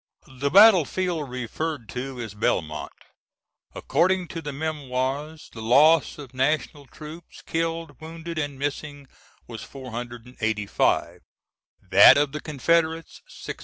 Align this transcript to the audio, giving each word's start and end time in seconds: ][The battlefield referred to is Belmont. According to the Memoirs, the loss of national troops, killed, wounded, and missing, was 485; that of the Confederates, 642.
][The 0.27 0.49
battlefield 0.49 1.29
referred 1.29 1.87
to 1.89 2.19
is 2.19 2.33
Belmont. 2.33 2.91
According 3.75 4.29
to 4.29 4.41
the 4.41 4.51
Memoirs, 4.51 5.51
the 5.53 5.61
loss 5.61 6.17
of 6.17 6.33
national 6.33 6.87
troops, 6.87 7.43
killed, 7.43 8.01
wounded, 8.01 8.39
and 8.39 8.57
missing, 8.57 9.07
was 9.45 9.61
485; 9.61 11.21
that 11.91 12.17
of 12.17 12.31
the 12.31 12.39
Confederates, 12.41 13.21
642. 13.27 13.59